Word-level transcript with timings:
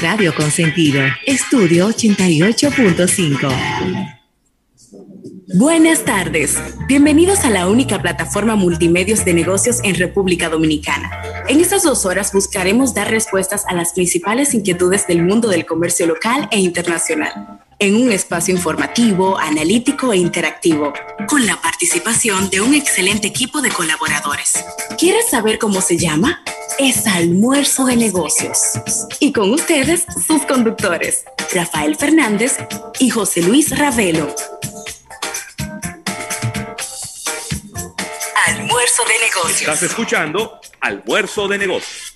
Radio 0.00 0.32
Consentido, 0.32 1.00
Estudio 1.26 1.88
88.5. 1.88 4.16
Buenas 5.54 6.04
tardes. 6.04 6.56
Bienvenidos 6.86 7.44
a 7.44 7.50
la 7.50 7.66
única 7.66 8.00
plataforma 8.00 8.54
multimedios 8.54 9.24
de 9.24 9.34
negocios 9.34 9.80
en 9.82 9.96
República 9.96 10.48
Dominicana. 10.48 11.10
En 11.48 11.60
estas 11.60 11.82
dos 11.82 12.06
horas 12.06 12.32
buscaremos 12.32 12.94
dar 12.94 13.10
respuestas 13.10 13.64
a 13.66 13.74
las 13.74 13.92
principales 13.92 14.54
inquietudes 14.54 15.08
del 15.08 15.22
mundo 15.22 15.48
del 15.48 15.66
comercio 15.66 16.06
local 16.06 16.48
e 16.52 16.60
internacional, 16.60 17.64
en 17.78 17.94
un 17.96 18.12
espacio 18.12 18.54
informativo, 18.54 19.38
analítico 19.38 20.12
e 20.12 20.16
interactivo, 20.16 20.92
con 21.28 21.46
la 21.46 21.60
participación 21.60 22.50
de 22.50 22.60
un 22.60 22.74
excelente 22.74 23.28
equipo 23.28 23.60
de 23.60 23.70
colaboradores. 23.70 24.64
¿Quieres 24.98 25.28
saber 25.28 25.58
cómo 25.58 25.80
se 25.80 25.96
llama? 25.96 26.42
es 26.78 27.06
Almuerzo 27.06 27.86
de 27.86 27.96
Negocios. 27.96 28.78
Y 29.18 29.32
con 29.32 29.50
ustedes, 29.50 30.06
sus 30.26 30.42
conductores, 30.42 31.24
Rafael 31.52 31.96
Fernández 31.96 32.56
y 33.00 33.10
José 33.10 33.42
Luis 33.42 33.76
Ravelo. 33.76 34.32
Almuerzo 38.46 39.02
de 39.04 39.26
Negocios. 39.26 39.60
Estás 39.62 39.82
escuchando 39.82 40.60
Almuerzo 40.80 41.48
de 41.48 41.58
Negocios. 41.58 42.07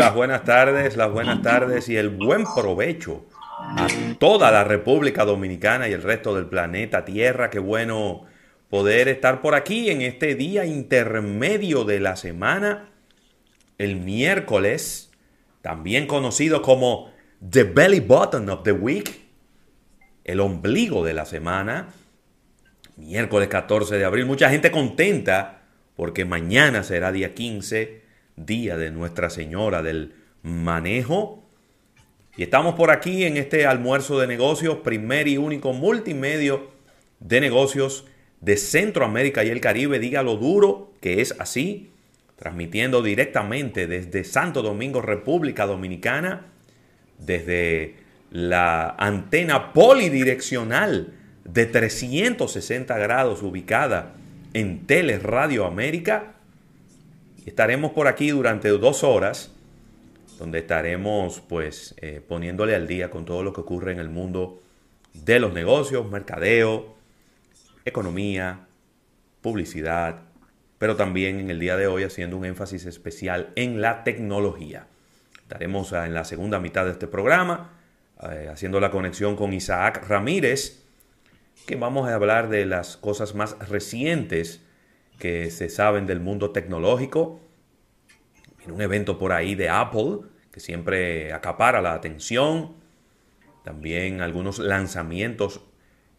Las 0.00 0.14
buenas 0.14 0.44
tardes, 0.44 0.96
las 0.96 1.12
buenas 1.12 1.42
tardes 1.42 1.88
y 1.90 1.96
el 1.96 2.08
buen 2.08 2.44
provecho 2.54 3.26
a 3.58 3.86
toda 4.18 4.50
la 4.50 4.64
República 4.64 5.26
Dominicana 5.26 5.88
y 5.88 5.92
el 5.92 6.02
resto 6.02 6.34
del 6.34 6.46
planeta 6.46 7.04
Tierra. 7.04 7.50
Qué 7.50 7.58
bueno 7.58 8.24
poder 8.70 9.08
estar 9.08 9.42
por 9.42 9.54
aquí 9.54 9.90
en 9.90 10.00
este 10.00 10.34
día 10.34 10.64
intermedio 10.64 11.84
de 11.84 12.00
la 12.00 12.16
semana, 12.16 12.88
el 13.76 13.96
miércoles, 13.96 15.10
también 15.60 16.06
conocido 16.06 16.62
como 16.62 17.12
The 17.46 17.64
Belly 17.64 18.00
Button 18.00 18.48
of 18.48 18.62
the 18.62 18.72
Week, 18.72 19.28
el 20.24 20.40
ombligo 20.40 21.04
de 21.04 21.12
la 21.12 21.26
semana, 21.26 21.88
miércoles 22.96 23.48
14 23.48 23.98
de 23.98 24.04
abril. 24.06 24.24
Mucha 24.24 24.48
gente 24.48 24.70
contenta 24.70 25.60
porque 25.94 26.24
mañana 26.24 26.84
será 26.84 27.12
día 27.12 27.34
15, 27.34 28.00
día 28.46 28.76
de 28.76 28.90
Nuestra 28.90 29.30
Señora 29.30 29.82
del 29.82 30.14
Manejo 30.42 31.40
y 32.36 32.44
estamos 32.44 32.74
por 32.74 32.90
aquí 32.90 33.24
en 33.24 33.36
este 33.36 33.66
almuerzo 33.66 34.18
de 34.18 34.26
negocios, 34.26 34.78
primer 34.78 35.28
y 35.28 35.36
único 35.36 35.72
multimedio 35.72 36.70
de 37.18 37.40
negocios 37.40 38.06
de 38.40 38.56
Centroamérica 38.56 39.44
y 39.44 39.50
el 39.50 39.60
Caribe. 39.60 39.98
Diga 39.98 40.22
lo 40.22 40.36
duro 40.36 40.92
que 41.00 41.20
es 41.20 41.34
así, 41.38 41.90
transmitiendo 42.36 43.02
directamente 43.02 43.86
desde 43.86 44.24
Santo 44.24 44.62
Domingo, 44.62 45.02
República 45.02 45.66
Dominicana, 45.66 46.46
desde 47.18 47.96
la 48.30 48.94
antena 48.98 49.72
polidireccional 49.72 51.12
de 51.44 51.66
360 51.66 52.96
grados 52.96 53.42
ubicada 53.42 54.14
en 54.54 54.86
Teleradio 54.86 55.66
América. 55.66 56.36
Estaremos 57.46 57.92
por 57.92 58.06
aquí 58.06 58.30
durante 58.30 58.68
dos 58.68 59.02
horas 59.02 59.52
donde 60.38 60.60
estaremos 60.60 61.40
pues 61.40 61.94
eh, 61.98 62.22
poniéndole 62.26 62.74
al 62.74 62.86
día 62.86 63.10
con 63.10 63.24
todo 63.24 63.42
lo 63.42 63.52
que 63.52 63.60
ocurre 63.60 63.92
en 63.92 63.98
el 63.98 64.08
mundo 64.08 64.62
de 65.12 65.38
los 65.38 65.52
negocios, 65.52 66.10
mercadeo, 66.10 66.96
economía, 67.84 68.66
publicidad, 69.42 70.22
pero 70.78 70.96
también 70.96 71.40
en 71.40 71.50
el 71.50 71.60
día 71.60 71.76
de 71.76 71.86
hoy 71.86 72.04
haciendo 72.04 72.38
un 72.38 72.46
énfasis 72.46 72.86
especial 72.86 73.52
en 73.54 73.82
la 73.82 74.02
tecnología. 74.02 74.86
Estaremos 75.42 75.92
ah, 75.92 76.06
en 76.06 76.14
la 76.14 76.24
segunda 76.24 76.58
mitad 76.58 76.86
de 76.86 76.92
este 76.92 77.06
programa 77.06 77.72
eh, 78.22 78.48
haciendo 78.50 78.80
la 78.80 78.90
conexión 78.90 79.36
con 79.36 79.52
Isaac 79.52 80.06
Ramírez, 80.08 80.84
que 81.66 81.76
vamos 81.76 82.08
a 82.08 82.14
hablar 82.14 82.48
de 82.48 82.64
las 82.64 82.96
cosas 82.96 83.34
más 83.34 83.58
recientes 83.68 84.62
que 85.20 85.50
se 85.50 85.68
saben 85.68 86.06
del 86.06 86.18
mundo 86.18 86.50
tecnológico. 86.50 87.38
En 88.64 88.72
un 88.72 88.82
evento 88.82 89.18
por 89.18 89.32
ahí 89.32 89.54
de 89.54 89.68
Apple, 89.68 90.18
que 90.50 90.58
siempre 90.58 91.32
acapara 91.32 91.80
la 91.80 91.94
atención. 91.94 92.74
También 93.62 94.20
algunos 94.22 94.58
lanzamientos 94.58 95.60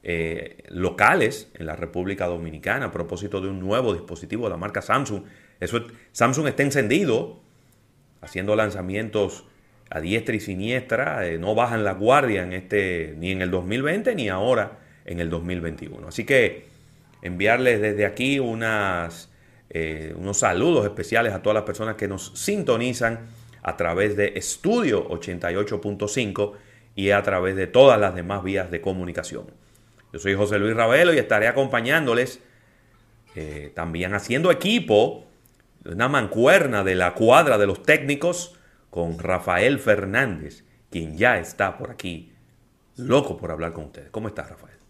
eh, 0.04 0.64
locales 0.70 1.52
en 1.56 1.66
la 1.66 1.76
República 1.76 2.28
Dominicana 2.28 2.86
a 2.86 2.92
propósito 2.92 3.42
de 3.42 3.50
un 3.50 3.60
nuevo 3.60 3.94
dispositivo 3.94 4.46
de 4.46 4.52
la 4.52 4.58
marca 4.58 4.82
Samsung. 4.82 5.24
Eso, 5.60 5.86
Samsung 6.12 6.48
está 6.48 6.64
encendido, 6.64 7.42
haciendo 8.22 8.56
lanzamientos 8.56 9.46
a 9.90 10.00
diestra 10.00 10.36
y 10.36 10.40
siniestra, 10.40 11.28
eh, 11.28 11.38
no 11.38 11.54
bajan 11.54 11.84
la 11.84 11.94
guardia 11.94 12.44
en 12.44 12.54
este, 12.54 13.14
ni 13.18 13.32
en 13.32 13.42
el 13.42 13.52
2020 13.52 14.16
ni 14.16 14.30
ahora 14.30 14.80
en 15.06 15.20
el 15.20 15.30
2021. 15.30 16.08
Así 16.08 16.24
que 16.24 16.71
enviarles 17.22 17.82
desde 17.82 18.06
aquí 18.06 18.40
eh, 19.70 20.14
unos 20.18 20.38
saludos 20.38 20.86
especiales 20.86 21.34
a 21.34 21.42
todas 21.42 21.56
las 21.56 21.64
personas 21.64 21.96
que 21.96 22.08
nos 22.08 22.32
sintonizan 22.36 23.28
a 23.64 23.78
través 23.78 24.16
de 24.18 24.34
Estudio 24.36 25.08
88.5 25.10 26.54
y 26.96 27.12
a 27.12 27.22
través 27.24 27.56
de 27.56 27.68
todas 27.68 28.00
las 28.00 28.16
demás 28.16 28.44
vías 28.44 28.72
de 28.72 28.82
comunicación. 28.82 29.46
Yo 30.12 30.20
soy 30.20 30.36
José 30.36 30.60
Luis 30.60 30.76
Ravelo 30.76 31.14
y 31.14 31.20
estaré 31.20 31.48
acompañándoles 31.48 32.42
eh, 33.36 33.72
también 33.74 34.14
haciendo 34.14 34.52
equipo, 34.52 35.26
una 35.86 36.10
mancuerna 36.10 36.84
de 36.84 36.96
la 36.96 37.14
cuadra 37.14 37.58
de 37.58 37.66
los 37.66 37.82
técnicos 37.84 38.56
con 38.90 39.20
Rafael 39.20 39.80
Fernández, 39.80 40.66
quien 40.90 41.18
ya 41.18 41.40
está 41.40 41.78
por 41.78 41.92
aquí, 41.92 42.34
loco 42.98 43.38
por 43.38 43.52
hablar 43.52 43.72
con 43.72 43.86
ustedes. 43.86 44.10
¿Cómo 44.10 44.28
estás, 44.28 44.50
Rafael? 44.50 44.81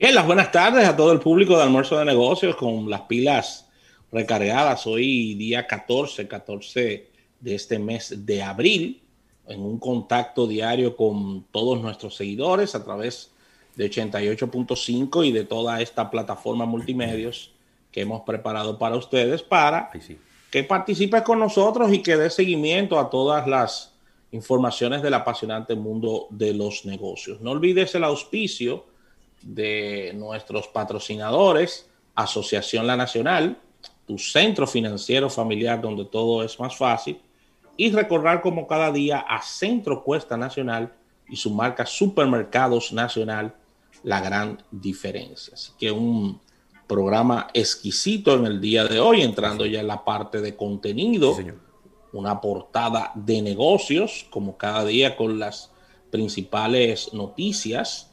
Bien, 0.00 0.14
las 0.14 0.24
buenas 0.24 0.50
tardes 0.50 0.88
a 0.88 0.96
todo 0.96 1.12
el 1.12 1.20
público 1.20 1.58
de 1.58 1.62
Almuerzo 1.62 1.98
de 1.98 2.06
Negocios 2.06 2.56
con 2.56 2.88
las 2.88 3.02
pilas 3.02 3.68
recargadas. 4.10 4.86
Hoy 4.86 5.34
día 5.34 5.66
14, 5.66 6.26
14 6.26 7.10
de 7.38 7.54
este 7.54 7.78
mes 7.78 8.24
de 8.24 8.42
abril, 8.42 9.02
en 9.46 9.60
un 9.60 9.78
contacto 9.78 10.46
diario 10.46 10.96
con 10.96 11.44
todos 11.52 11.82
nuestros 11.82 12.16
seguidores 12.16 12.74
a 12.74 12.82
través 12.82 13.32
de 13.76 13.90
88.5 13.90 15.26
y 15.26 15.32
de 15.32 15.44
toda 15.44 15.82
esta 15.82 16.10
plataforma 16.10 16.64
multimedios 16.64 17.52
que 17.92 18.00
hemos 18.00 18.22
preparado 18.22 18.78
para 18.78 18.96
ustedes 18.96 19.42
para 19.42 19.90
que 20.50 20.64
participes 20.64 21.20
con 21.20 21.38
nosotros 21.38 21.92
y 21.92 22.02
que 22.02 22.16
dé 22.16 22.30
seguimiento 22.30 22.98
a 22.98 23.10
todas 23.10 23.46
las 23.46 23.92
informaciones 24.32 25.02
del 25.02 25.12
apasionante 25.12 25.74
mundo 25.74 26.26
de 26.30 26.54
los 26.54 26.86
negocios. 26.86 27.42
No 27.42 27.50
olvides 27.50 27.94
el 27.94 28.04
auspicio 28.04 28.88
de 29.42 30.12
nuestros 30.14 30.68
patrocinadores, 30.68 31.88
Asociación 32.14 32.86
La 32.86 32.96
Nacional, 32.96 33.58
tu 34.06 34.18
centro 34.18 34.66
financiero 34.66 35.30
familiar 35.30 35.80
donde 35.80 36.04
todo 36.04 36.42
es 36.42 36.58
más 36.58 36.76
fácil, 36.76 37.20
y 37.76 37.90
recordar 37.92 38.42
como 38.42 38.66
cada 38.66 38.92
día 38.92 39.20
a 39.20 39.40
Centro 39.42 40.02
Cuesta 40.04 40.36
Nacional 40.36 40.92
y 41.28 41.36
su 41.36 41.50
marca 41.50 41.86
Supermercados 41.86 42.92
Nacional, 42.92 43.54
la 44.02 44.20
gran 44.20 44.62
diferencia. 44.70 45.54
Así 45.54 45.72
que 45.78 45.90
un 45.90 46.40
programa 46.86 47.48
exquisito 47.54 48.34
en 48.34 48.46
el 48.46 48.60
día 48.60 48.84
de 48.84 48.98
hoy, 48.98 49.22
entrando 49.22 49.64
ya 49.64 49.80
en 49.80 49.86
la 49.86 50.04
parte 50.04 50.40
de 50.40 50.56
contenido, 50.56 51.36
una 52.12 52.40
portada 52.40 53.12
de 53.14 53.40
negocios, 53.42 54.26
como 54.28 54.56
cada 54.56 54.84
día 54.84 55.16
con 55.16 55.38
las 55.38 55.70
principales 56.10 57.14
noticias 57.14 58.09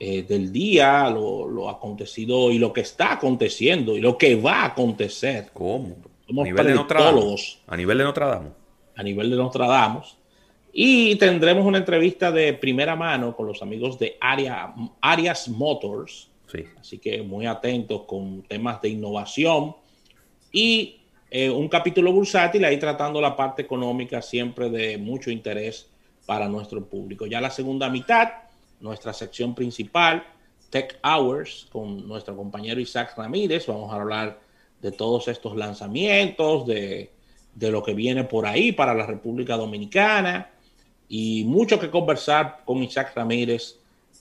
eh, 0.00 0.22
del 0.22 0.50
día, 0.50 1.08
lo, 1.10 1.68
acontecido 1.68 2.50
y 2.50 2.58
lo 2.58 2.72
que 2.72 2.80
está 2.80 3.12
aconteciendo 3.12 3.96
y 3.96 4.00
lo 4.00 4.18
que 4.18 4.34
va 4.34 4.62
a 4.62 4.64
acontecer. 4.66 5.50
¿Cómo? 5.52 5.96
Somos 6.26 6.42
a 6.42 6.48
nivel 6.48 6.66
de 6.66 6.74
Notre 6.74 6.98
A 7.66 7.76
nivel 7.76 7.98
de 7.98 8.04
Notre 8.04 8.26
Dame 8.26 8.60
a 9.00 9.02
nivel 9.02 9.30
de 9.30 9.36
Nostradamus. 9.36 10.16
Y 10.72 11.16
tendremos 11.16 11.66
una 11.66 11.78
entrevista 11.78 12.30
de 12.30 12.52
primera 12.52 12.94
mano 12.94 13.34
con 13.34 13.46
los 13.46 13.60
amigos 13.62 13.98
de 13.98 14.16
Arias 14.20 15.48
Motors. 15.48 16.28
Sí. 16.46 16.64
Así 16.78 16.98
que 16.98 17.22
muy 17.22 17.46
atentos 17.46 18.02
con 18.02 18.42
temas 18.42 18.80
de 18.82 18.90
innovación. 18.90 19.74
Y 20.52 21.00
eh, 21.30 21.50
un 21.50 21.68
capítulo 21.68 22.12
bursátil 22.12 22.64
ahí 22.64 22.78
tratando 22.78 23.20
la 23.20 23.34
parte 23.34 23.62
económica 23.62 24.20
siempre 24.22 24.68
de 24.68 24.98
mucho 24.98 25.30
interés 25.30 25.88
para 26.26 26.46
nuestro 26.46 26.84
público. 26.84 27.26
Ya 27.26 27.40
la 27.40 27.50
segunda 27.50 27.88
mitad, 27.88 28.28
nuestra 28.80 29.12
sección 29.12 29.54
principal, 29.54 30.24
Tech 30.70 30.98
Hours, 31.04 31.66
con 31.70 32.08
nuestro 32.08 32.36
compañero 32.36 32.80
Isaac 32.80 33.14
Ramírez. 33.16 33.66
Vamos 33.66 33.92
a 33.92 33.96
hablar 33.96 34.40
de 34.80 34.92
todos 34.92 35.28
estos 35.28 35.56
lanzamientos, 35.56 36.66
de 36.66 37.10
de 37.54 37.70
lo 37.70 37.82
que 37.82 37.94
viene 37.94 38.24
por 38.24 38.44
ahí 38.46 38.72
para 38.72 38.92
la 38.94 39.06
República 39.06 39.56
Dominicana 39.56 40.50
y 41.08 41.44
mucho 41.44 41.80
que 41.80 41.88
conversar 41.90 42.60
con 42.64 42.82
Isaac 42.82 43.12
Ramírez 43.14 43.76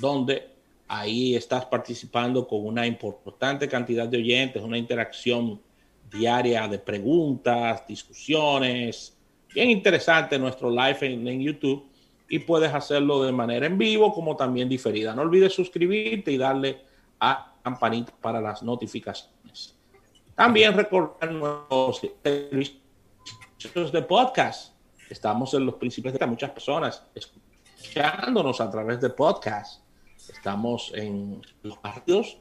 donde 0.00 0.50
ahí 0.92 1.36
estás 1.36 1.66
participando 1.66 2.48
con 2.48 2.66
una 2.66 2.84
importante 2.84 3.68
cantidad 3.68 4.08
de 4.08 4.18
oyentes, 4.18 4.60
una 4.60 4.76
interacción 4.76 5.62
diaria 6.10 6.66
de 6.66 6.80
preguntas, 6.80 7.86
discusiones. 7.86 9.16
Bien 9.54 9.70
interesante 9.70 10.36
nuestro 10.36 10.68
live 10.68 10.98
en, 11.02 11.40
YouTube 11.40 11.88
y 12.28 12.40
puedes 12.40 12.74
hacerlo 12.74 13.22
de 13.22 13.30
manera 13.30 13.66
en 13.66 13.78
vivo 13.78 14.12
como 14.12 14.34
también 14.34 14.68
diferida. 14.68 15.14
No 15.14 15.22
olvides 15.22 15.54
suscribirte 15.54 16.32
y 16.32 16.36
darle 16.36 16.80
a 17.20 17.54
campanita 17.62 18.12
para 18.20 18.40
las 18.40 18.60
notificaciones. 18.60 19.76
También 20.34 20.74
recordar 20.74 21.30
nuestros 21.30 22.00
servicios 22.24 23.92
de 23.92 24.02
podcast. 24.02 24.74
Estamos 25.08 25.54
en 25.54 25.66
los 25.66 25.76
principios 25.76 26.18
de 26.18 26.26
muchas 26.26 26.50
personas 26.50 27.06
escuchándonos 27.14 28.60
a 28.60 28.68
través 28.68 29.00
de 29.00 29.10
podcast. 29.10 29.89
Estamos 30.32 30.92
en 30.94 31.42
los 31.62 31.78
partidos 31.78 32.38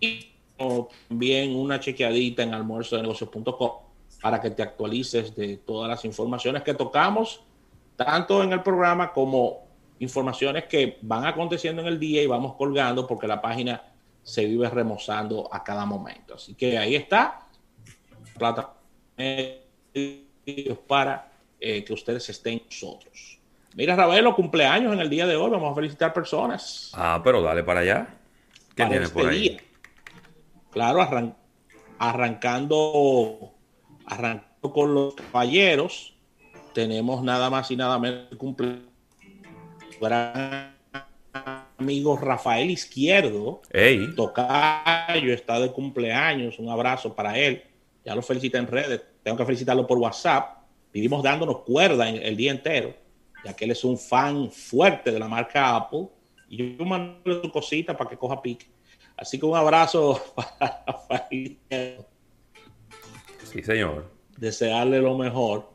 y 0.00 0.32
también 0.56 1.54
una 1.56 1.80
chequeadita 1.80 2.42
en 2.42 2.54
almuerzo 2.54 2.96
de 2.96 3.02
negocios.com 3.02 3.70
para 4.20 4.40
que 4.40 4.50
te 4.50 4.62
actualices 4.62 5.34
de 5.34 5.56
todas 5.56 5.88
las 5.88 6.04
informaciones 6.04 6.62
que 6.62 6.74
tocamos, 6.74 7.42
tanto 7.96 8.42
en 8.42 8.52
el 8.52 8.62
programa 8.62 9.12
como 9.12 9.66
informaciones 9.98 10.64
que 10.64 10.98
van 11.02 11.26
aconteciendo 11.26 11.82
en 11.82 11.88
el 11.88 11.98
día 11.98 12.22
y 12.22 12.26
vamos 12.26 12.54
colgando 12.54 13.06
porque 13.06 13.26
la 13.26 13.40
página 13.40 13.82
se 14.22 14.46
vive 14.46 14.70
remozando 14.70 15.48
a 15.52 15.64
cada 15.64 15.84
momento. 15.84 16.34
Así 16.34 16.54
que 16.54 16.78
ahí 16.78 16.94
está, 16.94 17.46
plata 18.38 18.74
para 20.86 21.32
eh, 21.60 21.84
que 21.84 21.92
ustedes 21.92 22.28
estén 22.28 22.62
nosotros. 22.64 23.41
Mira, 23.74 23.96
Ravelo, 23.96 24.34
cumpleaños 24.34 24.92
en 24.92 25.00
el 25.00 25.08
día 25.08 25.26
de 25.26 25.36
hoy. 25.36 25.50
Vamos 25.50 25.72
a 25.72 25.74
felicitar 25.74 26.12
personas. 26.12 26.92
Ah, 26.94 27.20
pero 27.24 27.40
dale 27.42 27.62
para 27.64 27.80
allá. 27.80 28.14
¿Qué 28.74 28.84
tienes 28.86 29.10
por 29.10 29.32
este 29.32 29.34
ahí? 29.34 29.60
Claro, 30.70 31.00
arrancando, 31.98 33.52
arrancando 34.06 34.72
con 34.72 34.94
los 34.94 35.14
caballeros, 35.14 36.14
tenemos 36.72 37.22
nada 37.22 37.50
más 37.50 37.70
y 37.70 37.76
nada 37.76 37.98
menos 37.98 38.28
que 38.30 38.36
cumpleaños 38.36 38.92
amigo 41.78 42.16
Rafael 42.16 42.70
Izquierdo. 42.70 43.62
Tocayo 44.16 45.32
está 45.32 45.60
de 45.60 45.72
cumpleaños. 45.72 46.58
Un 46.58 46.68
abrazo 46.68 47.14
para 47.14 47.38
él. 47.38 47.62
Ya 48.04 48.14
lo 48.14 48.22
felicita 48.22 48.58
en 48.58 48.66
redes. 48.66 49.02
Tengo 49.22 49.36
que 49.36 49.44
felicitarlo 49.44 49.86
por 49.86 49.98
WhatsApp. 49.98 50.58
Vivimos 50.92 51.22
dándonos 51.22 51.60
cuerda 51.60 52.08
el 52.08 52.36
día 52.36 52.50
entero, 52.50 52.94
ya 53.44 53.54
que 53.54 53.64
él 53.64 53.72
es 53.72 53.84
un 53.84 53.98
fan 53.98 54.50
fuerte 54.50 55.10
de 55.10 55.18
la 55.18 55.28
marca 55.28 55.76
Apple. 55.76 56.08
Y 56.48 56.76
yo 56.76 56.84
mando 56.84 57.42
su 57.42 57.50
cosita 57.50 57.96
para 57.96 58.10
que 58.10 58.16
coja 58.16 58.40
pique. 58.40 58.66
Así 59.16 59.38
que 59.38 59.46
un 59.46 59.56
abrazo 59.56 60.20
para 60.58 60.84
Rafael. 60.86 61.58
Sí, 63.44 63.62
señor. 63.62 64.10
Desearle 64.36 65.00
lo 65.00 65.16
mejor 65.16 65.72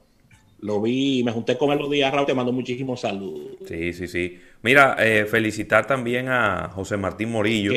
lo 0.60 0.81
vi, 0.81 1.24
me 1.24 1.31
junté 1.31 1.58
con 1.58 1.72
él 1.72 1.80
los 1.80 1.90
días, 1.90 2.12
Raúl, 2.12 2.25
te 2.25 2.34
mando 2.34 2.52
muchísimos 2.52 3.02
saludos. 3.02 3.58
Sí, 3.68 3.94
sí, 3.94 4.08
sí. 4.08 4.40
Mira, 4.64 4.96
eh, 5.00 5.25
felicitar 5.25 5.86
también 5.86 6.30
a 6.30 6.69
José 6.69 6.98
Martín 6.98 7.31
Morillo, 7.31 7.74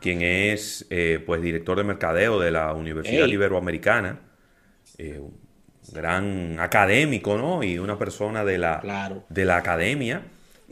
quien 0.00 0.22
es 0.22 0.86
eh, 0.90 1.22
pues 1.24 1.42
director 1.42 1.76
de 1.76 1.84
mercadeo 1.84 2.38
de 2.38 2.50
la 2.50 2.72
Universidad 2.72 3.26
Iberoamericana, 3.26 4.20
eh, 4.98 5.20
gran 5.90 6.60
académico, 6.60 7.36
¿no? 7.36 7.62
Y 7.62 7.78
una 7.78 7.98
persona 7.98 8.44
de 8.44 8.58
la, 8.58 9.22
de 9.28 9.44
la 9.44 9.56
academia, 9.56 10.22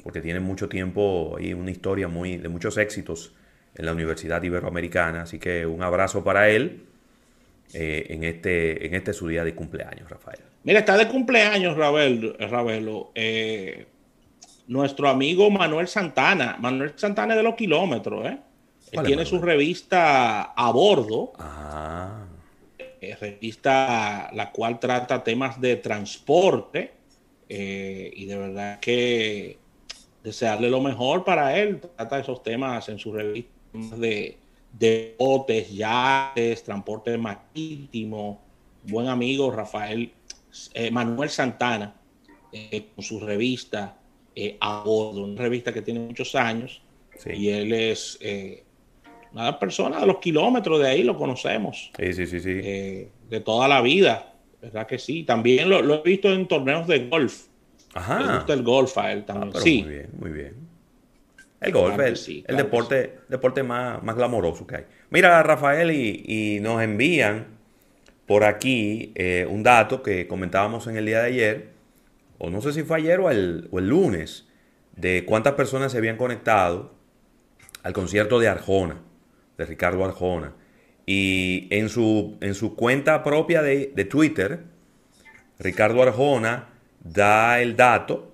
porque 0.02 0.20
tiene 0.20 0.40
mucho 0.40 0.68
tiempo 0.68 1.36
y 1.40 1.52
una 1.52 1.70
historia 1.70 2.08
muy 2.08 2.36
de 2.36 2.48
muchos 2.48 2.78
éxitos 2.78 3.34
en 3.74 3.86
la 3.86 3.92
Universidad 3.92 4.42
Iberoamericana. 4.42 5.22
Así 5.22 5.38
que 5.38 5.66
un 5.66 5.82
abrazo 5.82 6.22
para 6.24 6.48
él 6.48 6.84
en, 7.72 8.24
este, 8.24 8.86
en 8.86 8.94
este 8.94 9.12
su 9.12 9.28
día 9.28 9.44
de 9.44 9.54
cumpleaños, 9.54 10.08
Rafael. 10.08 10.40
Mira, 10.64 10.80
está 10.80 10.96
de 10.96 11.08
cumpleaños, 11.08 11.76
Ravel, 11.76 12.36
Ravelo. 12.38 13.12
Eh, 13.14 13.86
nuestro 14.68 15.08
amigo 15.08 15.50
Manuel 15.50 15.88
Santana. 15.88 16.56
Manuel 16.60 16.92
Santana 16.96 17.34
de 17.34 17.42
los 17.42 17.54
kilómetros, 17.54 18.26
¿eh? 18.26 18.38
Él 18.92 19.02
tiene 19.04 19.24
su 19.24 19.40
revista 19.40 20.42
a 20.42 20.70
bordo. 20.72 21.32
Ah. 21.38 22.26
Eh, 23.02 23.16
revista 23.18 24.30
la 24.34 24.52
cual 24.52 24.78
trata 24.78 25.24
temas 25.24 25.60
de 25.60 25.76
transporte. 25.76 26.92
Eh, 27.48 28.12
y 28.14 28.26
de 28.26 28.36
verdad 28.36 28.78
que 28.78 29.58
desearle 30.22 30.68
lo 30.68 30.80
mejor 30.80 31.24
para 31.24 31.58
él. 31.58 31.80
Trata 31.80 32.20
esos 32.20 32.42
temas 32.42 32.88
en 32.90 32.98
su 32.98 33.12
revista 33.12 33.50
de, 33.96 34.36
de 34.72 35.16
botes, 35.18 35.72
yates, 35.72 36.62
transporte 36.62 37.16
marítimo. 37.16 38.42
Buen 38.82 39.08
amigo 39.08 39.50
Rafael 39.50 40.12
eh, 40.74 40.90
Manuel 40.90 41.30
Santana, 41.30 41.94
eh, 42.52 42.88
con 42.94 43.04
su 43.04 43.20
revista 43.20 43.96
A 44.60 44.82
Bordo, 44.84 45.24
una 45.24 45.40
revista 45.40 45.72
que 45.72 45.82
tiene 45.82 46.00
muchos 46.00 46.34
años, 46.34 46.82
y 47.26 47.48
él 47.48 47.72
es 47.72 48.18
una 49.32 49.58
persona 49.58 50.00
de 50.00 50.06
los 50.06 50.18
kilómetros 50.18 50.80
de 50.80 50.88
ahí, 50.88 51.02
lo 51.02 51.16
conocemos. 51.16 51.90
Sí, 51.96 52.12
sí, 52.12 52.26
sí, 52.26 52.40
sí. 52.40 52.52
de 52.52 53.40
toda 53.44 53.68
la 53.68 53.80
vida, 53.80 54.32
¿verdad 54.60 54.86
que 54.86 54.98
sí? 54.98 55.24
También 55.24 55.68
lo, 55.68 55.94
he 55.94 56.02
visto 56.02 56.32
en 56.32 56.46
torneos 56.48 56.86
de 56.86 57.08
golf. 57.08 57.46
Ajá. 57.94 58.18
Me 58.18 58.34
gusta 58.36 58.52
el 58.52 58.62
golf 58.62 58.98
a 58.98 59.12
él 59.12 59.24
también. 59.24 59.52
Ah, 59.54 59.60
sí. 59.60 59.82
Muy 59.82 59.92
bien, 59.92 60.08
muy 60.18 60.30
bien. 60.30 60.54
El 61.60 61.72
golf, 61.72 62.00
es 62.00 62.26
el, 62.28 62.56
deporte, 62.56 63.18
deporte 63.28 63.62
más, 63.62 64.02
más 64.02 64.16
glamoroso 64.16 64.66
que 64.66 64.76
hay. 64.76 64.84
Mira, 65.10 65.42
Rafael, 65.42 65.90
y, 65.90 66.24
y 66.26 66.60
nos 66.60 66.82
envían 66.82 67.60
por 68.30 68.44
aquí 68.44 69.10
eh, 69.16 69.44
un 69.50 69.64
dato 69.64 70.04
que 70.04 70.28
comentábamos 70.28 70.86
en 70.86 70.96
el 70.96 71.04
día 71.04 71.20
de 71.22 71.26
ayer, 71.26 71.70
o 72.38 72.48
no 72.48 72.60
sé 72.60 72.72
si 72.72 72.84
fue 72.84 72.98
ayer 72.98 73.18
o 73.18 73.28
el, 73.28 73.68
lunes, 73.72 74.46
de 74.94 75.24
cuántas 75.26 75.54
personas 75.54 75.90
se 75.90 75.98
habían 75.98 76.16
conectado 76.16 76.92
al 77.82 77.92
concierto 77.92 78.38
de 78.38 78.46
Arjona, 78.46 79.00
de 79.60 79.66
Ricardo 79.66 80.04
Arjona. 80.04 80.54
Y 81.04 81.68
en 81.70 81.88
su, 81.88 82.38
en 82.40 82.54
su 82.54 82.74
cuenta 82.74 83.22
propia 83.22 83.62
de, 83.62 84.06
Twitter, 84.08 84.64
Ricardo 85.58 86.02
Arjona 86.02 86.68
da 87.00 87.60
el 87.60 87.76
dato 87.76 88.32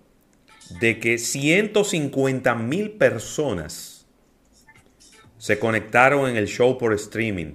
de 0.80 1.00
que 1.00 1.18
150 1.18 2.54
mil 2.54 2.92
personas 2.92 4.06
se 5.38 5.58
conectaron 5.58 6.30
en 6.30 6.36
el 6.36 6.46
show 6.46 6.78
por 6.78 6.92
streaming 6.94 7.54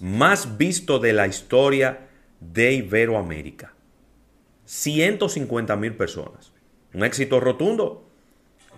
más 0.00 0.58
visto 0.58 0.98
de 0.98 1.14
la 1.14 1.26
historia 1.26 2.08
de 2.40 2.74
Iberoamérica. 2.74 3.72
150 4.66 5.76
mil 5.76 5.94
personas. 5.94 6.52
Un 6.92 7.04
éxito 7.04 7.40
rotundo. 7.40 8.06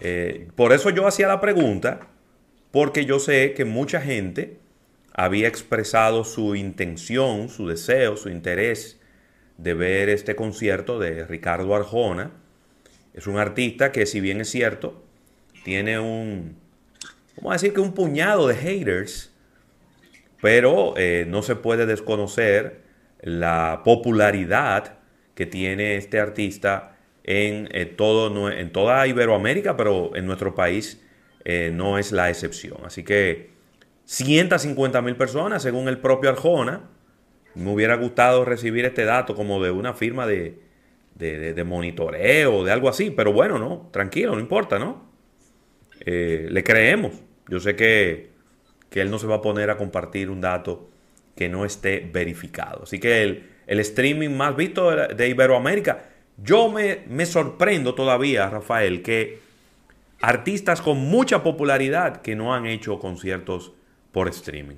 Eh, 0.01 0.49
por 0.55 0.73
eso 0.73 0.91
yo 0.91 1.07
hacía 1.09 1.27
la 1.27 1.41
pregunta, 1.41 2.09
porque 2.71 3.05
yo 3.05 3.19
sé 3.19 3.55
que 3.55 3.65
mucha 3.65 4.01
gente 4.01 4.59
había 5.13 5.49
expresado 5.49 6.25
su 6.25 6.55
intención, 6.55 7.49
su 7.49 7.67
deseo, 7.67 8.17
su 8.17 8.29
interés 8.29 9.01
de 9.57 9.75
ver 9.75 10.09
este 10.09 10.37
concierto 10.37 10.99
de 10.99 11.25
Ricardo 11.27 11.75
Arjona. 11.75 12.31
Es 13.15 13.27
un 13.27 13.37
artista 13.37 13.91
que 13.91 14.07
si 14.07 14.21
bien 14.21 14.41
es 14.41 14.51
cierto, 14.51 15.03
tiene 15.65 15.99
un, 15.99 16.57
vamos 17.37 17.51
a 17.51 17.55
decir 17.55 17.73
que 17.73 17.81
un 17.81 17.95
puñado 17.95 18.47
de 18.47 18.55
haters, 18.55 19.33
pero 20.41 20.95
eh, 20.97 21.25
no 21.27 21.43
se 21.43 21.57
puede 21.57 21.85
desconocer 21.87 22.83
la 23.21 23.83
popularidad 23.85 24.99
que 25.35 25.47
tiene 25.47 25.97
este 25.97 26.21
artista 26.21 26.97
en, 27.25 27.69
eh, 27.73 27.87
todo, 27.87 28.51
en 28.51 28.71
toda 28.71 29.07
Iberoamérica, 29.07 29.77
pero 29.77 30.15
en 30.15 30.27
nuestro 30.27 30.55
país 30.55 31.03
eh, 31.51 31.71
no 31.73 31.97
es 31.97 32.13
la 32.13 32.29
excepción. 32.29 32.77
Así 32.85 33.03
que 33.03 33.49
150 34.05 35.01
mil 35.01 35.17
personas, 35.17 35.63
según 35.63 35.89
el 35.89 35.97
propio 35.97 36.29
Arjona, 36.29 36.91
Me 37.55 37.73
hubiera 37.73 37.97
gustado 37.97 38.45
recibir 38.45 38.85
este 38.85 39.07
dato 39.07 39.35
como 39.35 39.63
de 39.65 39.71
una 39.71 39.95
firma 39.95 40.27
de, 40.27 40.61
de, 41.15 41.55
de, 41.55 41.65
monitoreo, 41.65 42.65
de 42.65 42.71
algo 42.71 42.91
así, 42.91 43.11
pero 43.11 43.33
bueno, 43.33 43.59
no, 43.59 43.89
tranquilo, 43.91 44.35
no 44.35 44.41
importa, 44.41 44.79
¿no? 44.79 45.11
Eh, 46.05 46.49
le 46.51 46.63
creemos. 46.63 47.15
Yo 47.49 47.61
sé 47.61 47.75
que, 47.75 48.29
que, 48.91 49.01
él 49.01 49.11
no 49.11 49.19
se 49.19 49.27
va 49.27 49.37
a 49.37 49.43
poner 49.43 49.71
a 49.71 49.79
compartir 49.79 50.29
un 50.29 50.43
dato 50.43 50.91
que 51.35 51.49
no 51.49 51.65
esté 51.65 52.07
verificado. 52.13 52.83
Así 52.83 53.01
que 53.01 53.23
el, 53.23 53.51
el 53.67 53.81
streaming 53.81 54.37
más 54.37 54.55
visto 54.55 54.95
de, 54.95 55.29
Iberoamérica, 55.29 56.11
yo 56.37 56.71
me, 56.71 57.05
me 57.09 57.25
sorprendo 57.25 57.95
todavía, 57.95 58.51
Rafael, 58.51 59.03
que 59.03 59.48
artistas 60.21 60.81
con 60.81 60.99
mucha 60.99 61.43
popularidad 61.43 62.23
que 62.23 62.35
no 62.35 62.55
han 62.55 62.67
hecho 62.67 62.99
conciertos 62.99 63.73
por 64.13 64.29
streaming. 64.29 64.77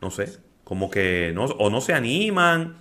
No 0.00 0.10
sé, 0.10 0.38
como 0.64 0.90
que 0.90 1.32
no, 1.34 1.44
o 1.44 1.70
no 1.70 1.80
se 1.80 1.92
animan, 1.92 2.76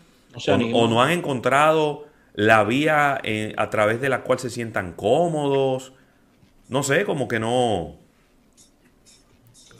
o, 0.47 0.87
no 0.87 1.01
han 1.01 1.11
encontrado 1.11 2.05
la 2.33 2.63
vía 2.63 3.21
a 3.57 3.69
través 3.69 4.01
de 4.01 4.09
la 4.09 4.21
cual 4.21 4.39
se 4.39 4.49
sientan 4.49 4.93
cómodos. 4.93 5.93
No 6.67 6.83
sé, 6.83 7.05
como 7.05 7.27
que 7.27 7.39
no. 7.39 7.97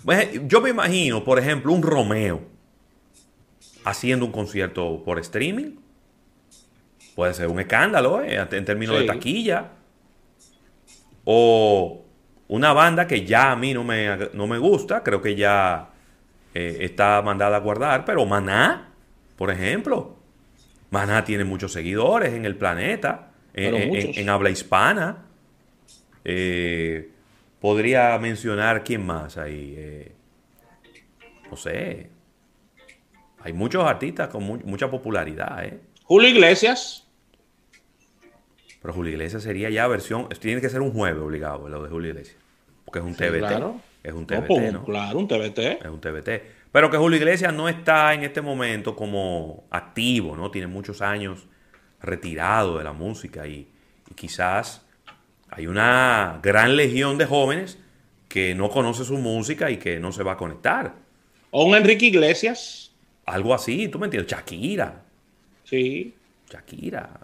Pues, 0.04 0.30
yo 0.48 0.62
me 0.62 0.70
imagino, 0.70 1.24
por 1.24 1.40
ejemplo, 1.40 1.74
un 1.74 1.82
Romeo 1.82 2.44
haciendo 3.86 4.26
un 4.26 4.32
concierto 4.32 5.04
por 5.04 5.20
streaming. 5.20 5.78
Puede 7.16 7.34
ser 7.34 7.48
un 7.48 7.60
escándalo 7.60 8.22
eh, 8.22 8.46
en 8.52 8.66
términos 8.66 9.00
de 9.00 9.06
taquilla. 9.06 9.72
O 11.26 12.06
una 12.48 12.74
banda 12.74 13.08
que 13.08 13.26
ya 13.26 13.52
a 13.52 13.56
mí 13.56 13.74
no 13.74 13.84
me, 13.84 14.30
no 14.34 14.48
me 14.48 14.58
gusta, 14.58 15.04
creo 15.04 15.22
que 15.22 15.36
ya 15.36 15.90
eh, 16.54 16.78
está 16.82 17.22
mandada 17.22 17.58
a 17.58 17.60
guardar, 17.60 18.06
pero 18.06 18.26
Maná, 18.26 18.94
por 19.36 19.52
ejemplo. 19.52 20.16
Maná 20.92 21.24
tiene 21.26 21.44
muchos 21.44 21.74
seguidores 21.74 22.34
en 22.34 22.46
el 22.46 22.56
planeta, 22.56 23.32
en, 23.54 24.30
habla 24.30 24.50
hispana. 24.50 25.26
Eh, 26.24 27.10
podría 27.60 28.18
mencionar 28.20 28.84
quién 28.84 29.06
más 29.06 29.38
ahí. 29.38 29.76
Eh, 29.78 30.12
no 31.50 31.58
sé. 31.58 32.10
Hay 33.40 33.54
muchos 33.54 33.84
artistas 33.86 34.30
con 34.30 34.44
mucha 34.44 34.90
popularidad. 34.90 35.66
¿eh? 35.66 35.80
Julio 36.04 36.30
Iglesias. 36.30 37.05
Pero 38.86 38.94
Julio 38.94 39.14
Iglesias 39.14 39.42
sería 39.42 39.72
ya 39.72 39.88
versión. 39.88 40.30
Tiene 40.40 40.62
que 40.62 40.70
ser 40.70 40.80
un 40.82 40.92
jueves 40.92 41.20
obligado, 41.20 41.68
lo 41.68 41.82
de 41.82 41.90
Julio 41.90 42.12
Iglesias. 42.12 42.38
Porque 42.86 43.00
es 43.00 43.06
un 43.06 43.16
TBT. 43.16 43.80
Es 44.04 44.14
un 44.14 44.28
TBT, 44.28 44.46
pues, 44.46 44.74
¿no? 44.74 44.86
Claro, 44.86 45.18
un 45.18 45.28
TBT. 45.28 45.60
Es 45.84 45.88
un 45.88 46.00
TBT. 46.00 46.30
Pero 46.72 46.92
que 46.92 46.98
Julio 46.98 47.18
Iglesias 47.18 47.52
no 47.52 47.68
está 47.68 48.14
en 48.14 48.24
este 48.24 48.44
momento 48.44 48.96
como 48.96 49.64
activo, 49.72 50.36
¿no? 50.36 50.52
Tiene 50.52 50.68
muchos 50.68 51.02
años 51.02 51.48
retirado 52.00 52.78
de 52.78 52.84
la 52.84 52.94
música 52.94 53.48
y, 53.48 53.68
quizás 54.14 54.86
hay 55.50 55.66
una 55.66 56.40
gran 56.44 56.76
legión 56.76 57.18
de 57.18 57.26
jóvenes 57.26 57.80
que 58.28 58.54
no 58.54 58.70
conoce 58.70 59.04
su 59.04 59.18
música 59.18 59.72
y 59.72 59.78
que 59.78 60.00
no 60.00 60.12
se 60.12 60.22
va 60.22 60.34
a 60.34 60.38
conectar. 60.38 60.94
O 61.50 61.66
un 61.66 61.74
Enrique 61.74 62.06
Iglesias. 62.06 62.92
Algo 63.26 63.56
así, 63.56 63.88
tú 63.88 63.98
me 63.98 64.06
entiendes. 64.06 64.32
Shakira. 64.32 65.02
Sí. 65.64 66.14
Shakira. 66.52 67.20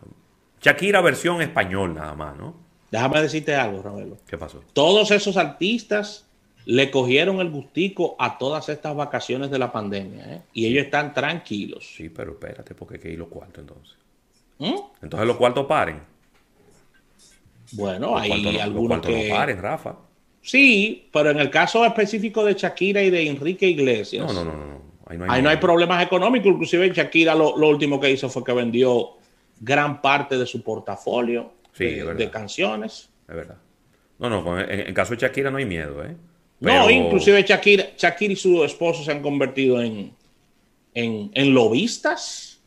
Shakira 0.61 1.01
versión 1.01 1.41
español 1.41 1.93
nada 1.95 2.13
más, 2.13 2.37
¿no? 2.37 2.55
Déjame 2.91 3.21
decirte 3.21 3.55
algo, 3.55 3.81
Ravelo. 3.81 4.17
¿Qué 4.27 4.37
pasó? 4.37 4.61
Todos 4.73 5.11
esos 5.11 5.37
artistas 5.37 6.25
le 6.65 6.91
cogieron 6.91 7.39
el 7.39 7.49
gustico 7.49 8.15
a 8.19 8.37
todas 8.37 8.69
estas 8.69 8.95
vacaciones 8.95 9.49
de 9.49 9.57
la 9.57 9.71
pandemia, 9.71 10.35
¿eh? 10.35 10.41
Y 10.53 10.67
ellos 10.67 10.85
están 10.85 11.13
tranquilos. 11.13 11.89
Sí, 11.95 12.09
pero 12.09 12.33
espérate, 12.33 12.75
porque 12.75 12.95
hay 12.95 12.99
que 12.99 13.11
ir 13.11 13.19
los 13.19 13.29
cuartos 13.29 13.59
entonces. 13.59 13.95
¿Mm? 14.59 14.75
Entonces 15.01 15.27
los 15.27 15.37
cuartos 15.37 15.65
paren. 15.65 16.01
Bueno, 17.71 18.17
hay 18.17 18.59
algunos 18.59 19.01
que... 19.01 19.29
no 19.29 19.35
paren, 19.35 19.61
Rafa. 19.61 19.95
Sí, 20.41 21.07
pero 21.11 21.31
en 21.31 21.39
el 21.39 21.49
caso 21.49 21.85
específico 21.85 22.43
de 22.43 22.53
Shakira 22.53 23.01
y 23.01 23.09
de 23.09 23.27
Enrique 23.27 23.67
Iglesias. 23.67 24.27
No, 24.27 24.33
no, 24.33 24.43
no, 24.43 24.65
no. 24.65 24.81
Ahí 25.07 25.17
no 25.17 25.23
hay, 25.25 25.29
ahí 25.31 25.41
no 25.41 25.49
hay 25.49 25.57
problemas 25.57 26.03
económicos. 26.03 26.51
Inclusive 26.51 26.91
Shakira 26.91 27.33
lo, 27.33 27.57
lo 27.57 27.69
último 27.69 27.99
que 27.99 28.11
hizo 28.11 28.29
fue 28.29 28.43
que 28.43 28.53
vendió 28.53 29.17
gran 29.61 30.01
parte 30.01 30.37
de 30.37 30.45
su 30.45 30.61
portafolio 30.63 31.53
de, 31.77 32.29
canciones. 32.31 33.09
Es 33.29 33.35
verdad. 33.35 33.57
No, 34.19 34.29
no, 34.29 34.59
en, 34.59 34.93
caso 34.93 35.15
de 35.15 35.21
Shakira 35.21 35.49
no 35.49 35.57
hay 35.57 35.65
miedo, 35.65 36.03
¿eh? 36.03 36.15
No, 36.59 36.89
inclusive 36.89 37.41
Shakira, 37.43 37.85
Shakira 37.97 38.33
y 38.33 38.35
su 38.35 38.63
esposo 38.63 39.03
se 39.03 39.11
han 39.11 39.21
convertido 39.21 39.81
en, 39.81 40.13
en, 40.93 41.53
lobistas 41.53 42.61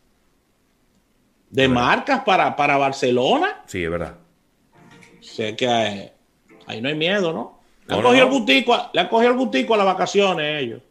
de 1.50 1.68
marcas 1.68 2.24
para, 2.24 2.56
para 2.56 2.76
Barcelona. 2.76 3.62
Sí, 3.66 3.84
es 3.84 3.90
verdad. 3.90 4.16
Sé 5.20 5.54
que 5.54 5.68
ahí 6.66 6.80
no 6.80 6.88
hay 6.88 6.94
miedo, 6.96 7.32
¿no? 7.32 7.60
Le 7.86 7.94
han, 7.94 8.02
cogido, 8.02 8.26
El 8.26 8.64
le 8.94 9.00
han 9.00 9.08
cogido 9.08 9.30
el 9.30 9.38
gutico 9.38 9.74
a 9.74 9.76
las 9.76 9.86
vacaciones 9.86 10.62
ellos. 10.62 10.82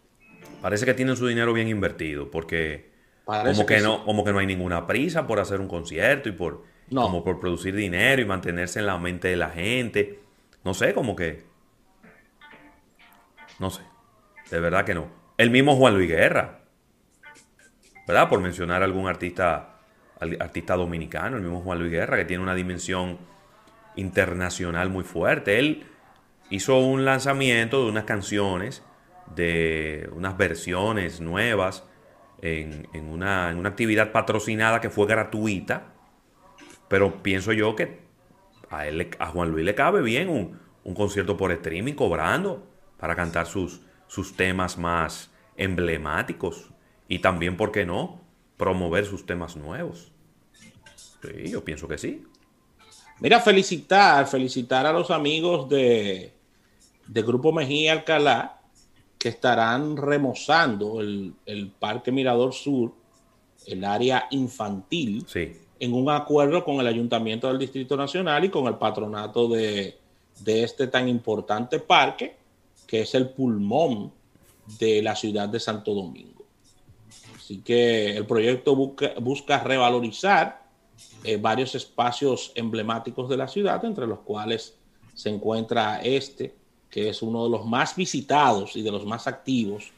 Parece 0.62 0.86
que 0.86 0.94
tienen 0.94 1.18
su 1.18 1.28
dinero 1.28 1.52
bien 1.52 1.68
invertido, 1.68 2.32
porque 2.32 2.93
como 3.26 3.66
que, 3.66 3.80
no, 3.80 4.04
como 4.04 4.24
que 4.24 4.34
no 4.34 4.40
hay 4.40 4.46
ninguna 4.46 4.86
prisa 4.86 5.26
por 5.26 5.40
hacer 5.40 5.62
un 5.62 5.68
concierto 5.68 6.30
y 6.30 6.34
por, 6.34 6.64
como 6.90 7.24
por 7.24 7.40
producir 7.40 7.76
dinero 7.76 8.22
y 8.22 8.26
mantenerse 8.26 8.80
en 8.80 8.88
la 8.88 8.98
mente 8.98 9.30
de 9.30 9.38
la 9.38 9.50
gente. 9.50 10.20
No 10.64 10.74
sé, 10.74 10.94
como 10.94 11.16
que. 11.16 11.44
No 13.60 13.70
sé. 13.70 13.82
De 14.52 14.60
verdad 14.60 14.86
que 14.86 14.94
no. 14.94 15.08
El 15.38 15.50
mismo 15.50 15.76
Juan 15.76 15.96
Luis 15.96 16.10
Guerra. 16.10 16.60
¿Verdad? 18.06 18.28
Por 18.28 18.42
mencionar 18.42 18.84
algún 18.84 19.08
artista, 19.08 19.80
artista 20.20 20.76
dominicano, 20.76 21.38
el 21.38 21.44
mismo 21.44 21.62
Juan 21.62 21.80
Luis 21.80 21.92
Guerra, 21.92 22.18
que 22.18 22.26
tiene 22.26 22.44
una 22.44 22.56
dimensión 22.56 23.18
internacional 23.96 24.90
muy 24.90 25.06
fuerte. 25.06 25.60
Él 25.60 25.86
hizo 26.50 26.78
un 26.80 27.06
lanzamiento 27.06 27.84
de 27.84 27.90
unas 27.90 28.04
canciones, 28.04 28.84
de 29.34 30.10
unas 30.14 30.36
versiones 30.36 31.22
nuevas 31.22 31.86
en, 32.44 33.10
una, 33.10 33.50
actividad 33.50 34.12
patrocinada 34.12 34.82
que 34.82 34.90
fue 34.90 35.08
gratuita, 35.08 35.94
pero 36.90 37.24
pienso 37.24 37.54
yo 37.54 37.74
que 37.76 38.02
a, 38.70 38.86
él, 38.86 39.10
a 39.18 39.28
Juan 39.28 39.50
Luis 39.50 39.66
le 39.66 39.76
cabe 39.76 40.02
bien 40.02 40.30
un, 40.30 40.62
concierto 40.94 41.38
por 41.38 41.54
streaming 41.54 41.94
cobrando 41.94 42.68
para 42.98 43.16
cantar 43.16 43.48
sus, 43.48 43.82
sus 44.08 44.36
temas 44.36 44.78
más 44.78 45.32
emblemáticos 45.56 46.72
y 47.08 47.20
también, 47.20 47.56
¿por 47.56 47.72
qué 47.72 47.86
no?, 47.86 48.22
promover 48.58 49.06
sus 49.06 49.26
temas 49.26 49.56
nuevos. 49.56 50.12
Sí, 51.22 51.50
yo 51.50 51.64
pienso 51.64 51.88
que 51.88 51.98
sí. 51.98 52.26
Mira, 53.20 53.40
felicitar, 53.40 54.28
felicitar 54.28 54.86
a 54.86 54.92
los 54.92 55.10
amigos 55.12 55.70
de, 55.70 56.34
de 57.08 57.22
Grupo 57.22 57.54
Mejía 57.54 57.94
Alcalá, 57.94 58.60
que 59.24 59.30
estarán 59.30 59.96
remozando 59.96 61.00
el, 61.00 61.72
Parque 61.80 62.12
Mirador 62.12 62.54
Sur, 62.54 62.92
el 63.66 63.86
área 63.86 64.28
infantil, 64.32 65.26
en 65.80 65.94
un 65.94 66.10
acuerdo 66.10 66.66
con 66.66 66.82
el 66.82 66.88
Ayuntamiento 66.88 67.48
del 67.48 67.58
Distrito 67.58 67.96
Nacional 67.96 68.44
y 68.44 68.50
con 68.50 68.68
el 68.68 68.76
patronato 68.76 69.48
de, 69.48 69.98
este 70.46 70.88
tan 70.88 71.08
importante 71.08 71.80
parque, 71.80 72.36
que 72.86 73.04
es 73.04 73.16
el 73.16 73.30
pulmón 73.30 74.12
de 74.78 75.02
la 75.02 75.16
ciudad 75.16 75.48
de 75.48 75.62
Santo 75.62 75.94
Domingo. 75.94 76.44
Así 77.38 77.60
que 77.60 78.18
el 78.18 78.26
proyecto 78.26 78.76
busca, 78.76 79.64
revalorizar 79.64 80.66
eh, 81.24 81.38
varios 81.38 81.76
espacios 81.76 82.52
emblemáticos 82.56 83.30
de 83.30 83.38
la 83.38 83.48
ciudad, 83.48 83.86
entre 83.86 84.06
los 84.06 84.20
cuales 84.20 84.78
se 85.14 85.30
encuentra 85.30 86.02
este, 86.02 86.54
que 86.94 87.10
es 87.10 87.24
uno 87.24 87.46
de 87.46 87.50
los 87.50 87.66
más 87.66 87.96
visitados 87.96 88.76
y 88.76 88.84
de 88.84 88.92
los 88.92 89.04
más 89.04 89.26
activos 89.26 89.92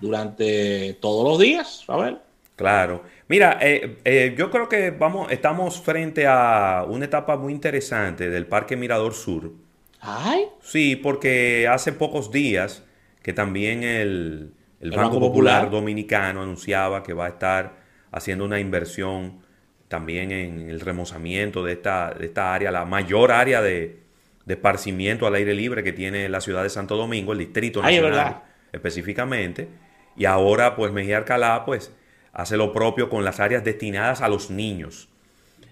durante 0.00 0.94
todos 0.94 1.28
los 1.28 1.38
días, 1.38 1.84
ver. 1.86 2.16
Claro. 2.56 3.02
Mira, 3.28 3.58
eh, 3.60 3.98
eh, 4.02 4.34
yo 4.36 4.50
creo 4.50 4.66
que 4.66 4.90
vamos, 4.90 5.30
estamos 5.30 5.78
frente 5.78 6.26
a 6.26 6.86
una 6.88 7.04
etapa 7.04 7.36
muy 7.36 7.52
interesante 7.52 8.30
del 8.30 8.46
Parque 8.46 8.76
Mirador 8.76 9.12
Sur. 9.12 9.52
¿Ay? 10.00 10.46
Sí, 10.62 10.96
porque 10.96 11.68
hace 11.68 11.92
pocos 11.92 12.32
días 12.32 12.82
que 13.22 13.34
también 13.34 13.82
el, 13.82 14.54
Banco, 14.80 15.20
Popular, 15.20 15.70
Dominicano 15.70 16.42
anunciaba 16.42 17.02
que 17.02 17.12
va 17.12 17.26
a 17.26 17.28
estar 17.28 17.76
haciendo 18.10 18.46
una 18.46 18.58
inversión 18.58 19.42
también 19.88 20.32
en 20.32 20.70
el 20.70 20.80
remozamiento 20.80 21.62
de 21.62 21.74
esta, 21.74 22.14
de 22.14 22.24
esta 22.24 22.54
área, 22.54 22.70
la 22.70 22.86
mayor 22.86 23.32
área 23.32 23.60
de, 23.60 24.07
de 24.48 24.54
esparcimiento 24.54 25.26
al 25.26 25.34
aire 25.34 25.54
libre 25.54 25.84
que 25.84 25.92
tiene 25.92 26.26
la 26.30 26.40
ciudad 26.40 26.62
de 26.62 26.70
Santo 26.70 26.96
Domingo, 26.96 27.32
el 27.32 27.38
Distrito 27.38 27.82
Nacional 27.82 28.42
específicamente. 28.72 29.68
Y 30.16 30.24
ahora, 30.24 30.74
pues 30.74 30.90
Mejía 30.90 31.18
Alcalá, 31.18 31.66
pues 31.66 31.92
hace 32.32 32.56
lo 32.56 32.72
propio 32.72 33.10
con 33.10 33.24
las 33.24 33.40
áreas 33.40 33.62
destinadas 33.62 34.22
a 34.22 34.28
los 34.28 34.50
niños. 34.50 35.10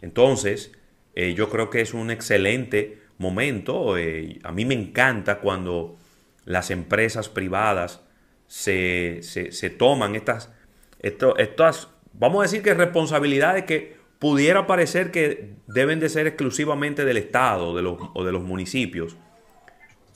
Entonces, 0.02 0.72
eh, 1.14 1.32
yo 1.32 1.48
creo 1.48 1.70
que 1.70 1.80
es 1.80 1.94
un 1.94 2.10
excelente 2.10 2.98
momento. 3.16 3.96
Eh, 3.96 4.40
a 4.42 4.52
mí 4.52 4.66
me 4.66 4.74
encanta 4.74 5.38
cuando 5.38 5.96
las 6.44 6.70
empresas 6.70 7.30
privadas 7.30 8.02
se, 8.46 9.20
se, 9.22 9.70
toman 9.70 10.16
estas, 10.16 10.52
estas 11.00 11.88
vamos 12.12 12.40
a 12.40 12.42
decir 12.42 12.62
que 12.62 12.74
responsabilidades 12.74 13.64
que 13.64 13.95
pudiera 14.18 14.66
parecer 14.66 15.10
que 15.10 15.54
deben 15.66 16.00
de 16.00 16.08
ser 16.08 16.26
exclusivamente 16.26 17.04
del 17.04 17.16
Estado 17.16 17.74
de 17.74 17.82
los, 17.82 17.98
o 18.14 18.24
de 18.24 18.32
los 18.32 18.42
municipios, 18.42 19.16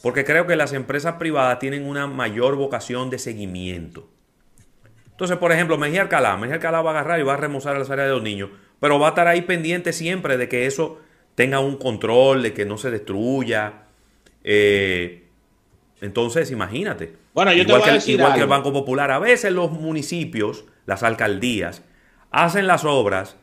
porque 0.03 0.25
creo 0.25 0.47
que 0.47 0.57
las 0.57 0.73
empresas 0.73 1.15
privadas 1.15 1.59
tienen 1.59 1.85
una 1.85 2.07
mayor 2.07 2.57
vocación 2.57 3.11
de 3.11 3.19
seguimiento. 3.19 4.09
Entonces, 5.11 5.37
por 5.37 5.53
ejemplo, 5.53 5.77
Mejía 5.77 6.01
Alcalá, 6.03 6.37
Mejía 6.39 6.55
Alcalá 6.55 6.81
va 6.81 6.91
a 6.91 6.95
agarrar 6.95 7.21
y 7.21 7.23
va 7.23 7.35
a 7.35 7.37
remozar 7.37 7.77
las 7.77 7.91
áreas 7.91 8.09
de 8.09 8.15
los 8.15 8.23
niños, 8.23 8.49
pero 8.81 8.99
va 8.99 9.09
a 9.09 9.11
estar 9.11 9.29
ahí 9.29 9.43
pendiente 9.43 9.93
siempre 9.93 10.39
de 10.39 10.49
que 10.49 10.65
eso 10.65 10.99
tenga 11.35 11.61
un 11.61 11.77
control, 11.77 12.43
de 12.43 12.55
que 12.55 12.65
no 12.65 12.79
se 12.79 12.91
destruya. 12.91 13.85
Eh, 14.43 15.27
entonces, 16.01 16.51
imagínate. 16.51 17.15
Bueno, 17.35 17.53
yo 17.53 17.63
igual, 17.63 17.67
te 17.67 17.73
voy 17.73 17.83
que, 17.85 17.91
a 17.91 17.95
decir 17.95 18.15
igual 18.19 18.35
que 18.35 18.41
el. 18.41 18.47
Banco 18.47 18.73
Popular, 18.73 19.11
a 19.11 19.19
veces 19.19 19.53
los 19.53 19.71
municipios, 19.71 20.65
las 20.87 21.03
alcaldías, 21.03 21.83
hacen 22.31 22.67
las 22.67 22.87
obras 22.87 23.37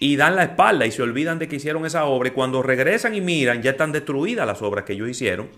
y 0.00 0.16
dan 0.16 0.34
la 0.34 0.44
espalda 0.44 0.86
y 0.86 0.90
se 0.90 1.02
olvidan 1.02 1.38
de 1.38 1.46
que 1.46 1.56
hicieron 1.56 1.86
esa 1.86 2.06
obra 2.06 2.30
y 2.30 2.32
cuando 2.32 2.62
regresan 2.62 3.14
y 3.14 3.20
miran 3.20 3.62
ya 3.62 3.72
están 3.72 3.92
destruidas 3.92 4.46
las 4.46 4.62
obras 4.62 4.84
que 4.84 4.94
ellos 4.94 5.08
hicieron 5.08 5.50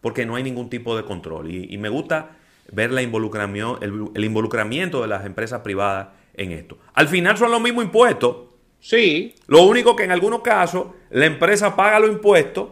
porque 0.00 0.24
no 0.24 0.36
hay 0.36 0.44
ningún 0.44 0.70
tipo 0.70 0.96
de 0.96 1.04
control. 1.04 1.50
Y, 1.50 1.66
y 1.68 1.76
me 1.76 1.88
gusta 1.88 2.36
ver 2.70 2.92
la 2.92 3.02
involucramiento, 3.02 3.80
el, 3.82 4.04
el 4.14 4.24
involucramiento 4.24 5.02
de 5.02 5.08
las 5.08 5.26
empresas 5.26 5.60
privadas 5.62 6.08
en 6.34 6.52
esto. 6.52 6.78
Al 6.94 7.08
final 7.08 7.36
son 7.36 7.50
los 7.50 7.60
mismos 7.60 7.84
impuestos. 7.84 8.36
Sí, 8.80 9.34
Lo 9.48 9.64
único 9.64 9.96
que 9.96 10.04
en 10.04 10.12
algunos 10.12 10.42
casos 10.42 10.86
la 11.10 11.26
empresa 11.26 11.74
paga 11.74 11.98
los 11.98 12.10
impuestos 12.10 12.68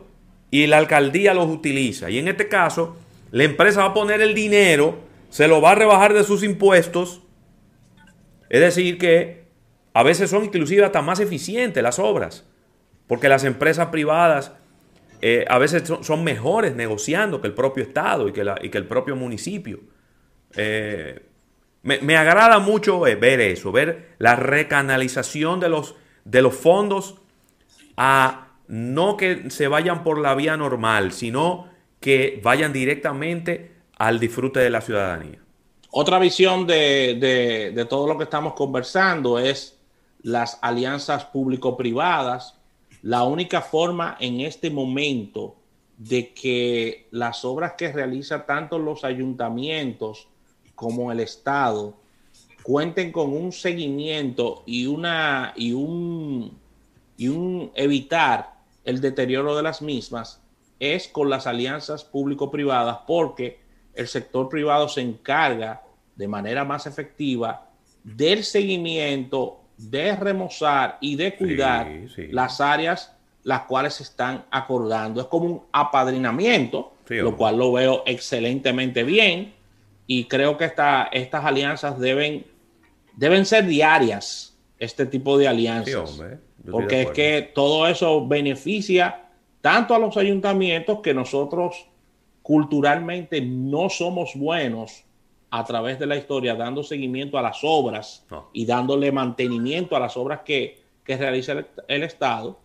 y 0.52 0.68
la 0.68 0.78
alcaldía 0.78 1.34
los 1.34 1.48
utiliza. 1.48 2.08
Y 2.08 2.18
en 2.18 2.28
este 2.28 2.46
caso, 2.46 2.96
la 3.32 3.42
empresa 3.42 3.80
va 3.80 3.86
a 3.86 3.94
poner 3.94 4.20
el 4.20 4.32
dinero, 4.32 5.00
se 5.30 5.48
lo 5.48 5.60
va 5.60 5.72
a 5.72 5.74
rebajar 5.74 6.14
de 6.14 6.22
sus 6.22 6.44
impuestos. 6.44 7.22
Es 8.48 8.60
decir, 8.60 8.98
que 8.98 9.45
a 9.96 10.02
veces 10.02 10.28
son 10.28 10.44
inclusive 10.44 10.84
hasta 10.84 11.00
más 11.00 11.20
eficientes 11.20 11.82
las 11.82 11.98
obras. 11.98 12.44
Porque 13.06 13.30
las 13.30 13.44
empresas 13.44 13.86
privadas 13.86 14.52
eh, 15.22 15.46
a 15.48 15.56
veces 15.56 15.90
son, 16.02 16.22
mejores 16.22 16.76
negociando 16.76 17.40
que 17.40 17.46
el 17.46 17.54
propio 17.54 17.82
Estado 17.82 18.28
y 18.28 18.32
que, 18.34 18.42
el 18.42 18.86
propio 18.86 19.16
municipio. 19.16 19.80
Eh, 20.54 21.22
me, 21.82 22.14
agrada 22.14 22.58
mucho 22.58 23.06
eh, 23.06 23.14
ver 23.14 23.40
eso, 23.40 23.72
ver 23.72 24.10
la 24.18 24.36
recanalización 24.36 25.60
de 25.60 25.70
los, 25.70 25.94
de 26.26 26.42
los 26.42 26.52
fondos 26.54 27.14
a 27.96 28.48
no 28.68 29.16
que 29.16 29.48
se 29.48 29.66
vayan 29.66 30.04
por 30.04 30.18
la 30.18 30.34
vía 30.34 30.58
normal, 30.58 31.12
sino 31.12 31.70
que 32.00 32.38
vayan 32.44 32.74
directamente 32.74 33.72
al 33.96 34.20
disfrute 34.20 34.60
de 34.60 34.68
la 34.68 34.82
ciudadanía. 34.82 35.38
Otra 35.90 36.18
visión 36.18 36.66
de 36.66 37.86
todo 37.88 38.06
lo 38.06 38.18
que 38.18 38.24
estamos 38.24 38.52
conversando 38.52 39.38
es 39.38 39.75
las 40.22 40.58
alianzas 40.62 41.24
público-privadas. 41.26 42.54
La 43.02 43.24
única 43.24 43.60
forma 43.60 44.16
en 44.20 44.40
este 44.40 44.70
momento 44.70 45.56
de 45.96 46.34
que 46.34 47.08
las 47.10 47.44
obras 47.44 47.74
que 47.78 47.92
realizan 47.92 48.44
tanto 48.46 48.78
los 48.78 49.04
ayuntamientos 49.04 50.28
como 50.74 51.10
el 51.10 51.20
Estado 51.20 51.96
cuenten 52.62 53.12
con 53.12 53.32
un 53.32 53.52
seguimiento 53.52 54.62
y 54.66 54.86
una 54.86 55.54
y 55.56 55.72
un 55.72 56.58
y 57.16 57.28
un 57.28 57.70
evitar 57.74 58.56
el 58.84 59.00
deterioro 59.00 59.56
de 59.56 59.62
las 59.62 59.80
mismas 59.80 60.42
es 60.78 61.08
con 61.08 61.30
las 61.30 61.46
alianzas 61.46 62.04
público-privadas 62.04 62.98
porque 63.06 63.60
el 63.94 64.08
sector 64.08 64.48
privado 64.48 64.88
se 64.88 65.00
encarga 65.00 65.82
de 66.16 66.28
manera 66.28 66.64
más 66.64 66.86
efectiva 66.86 67.70
del 68.04 68.44
seguimiento, 68.44 69.60
de 69.76 70.16
remozar 70.16 70.98
y 71.00 71.16
de 71.16 71.34
cuidar 71.36 71.88
sí. 72.14 72.28
las 72.30 72.60
áreas 72.60 73.12
las 73.42 73.62
cuales 73.62 73.94
se 73.94 74.02
están 74.02 74.44
acordando. 74.50 75.20
Es 75.20 75.28
como 75.28 75.44
un 75.46 75.62
apadrinamiento, 75.72 76.94
Sí, 77.06 77.14
lo 77.16 77.36
cual 77.36 77.56
lo 77.58 77.70
veo 77.72 78.02
excelentemente 78.06 79.04
bien 79.04 79.54
y 80.08 80.24
creo 80.24 80.56
que 80.56 80.64
esta- 80.64 81.08
estas 81.12 81.44
alianzas 81.44 82.00
deben, 82.00 82.44
deben 83.16 83.46
ser 83.46 83.66
diarias, 83.66 84.56
este 84.78 85.06
tipo 85.06 85.38
de 85.38 85.46
alianzas. 85.46 86.20
Porque 86.68 87.02
es 87.02 87.10
que 87.10 87.42
todo 87.54 87.86
eso 87.86 88.26
beneficia 88.26 89.26
tanto 89.60 89.94
a 89.94 89.98
los 90.00 90.16
ayuntamientos 90.16 90.98
que 91.00 91.14
nosotros 91.14 91.86
culturalmente 92.42 93.40
no 93.40 93.88
somos 93.88 94.32
buenos 94.34 95.04
a 95.50 95.64
través 95.64 95.98
de 95.98 96.06
la 96.06 96.16
historia 96.16 96.54
dando 96.54 96.82
seguimiento 96.82 97.38
a 97.38 97.42
las 97.42 97.58
obras 97.62 98.24
No. 98.30 98.50
y 98.52 98.66
dándole 98.66 99.12
mantenimiento 99.12 99.96
a 99.96 100.00
las 100.00 100.16
obras 100.16 100.40
que, 100.44 100.80
que 101.04 101.16
realiza 101.16 101.52
el, 101.52 101.66
el 101.88 102.02
Estado, 102.02 102.58